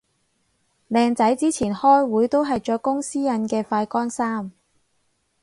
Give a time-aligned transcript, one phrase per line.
[0.89, 4.51] 靚仔之前開會都係着公司印嘅快乾衫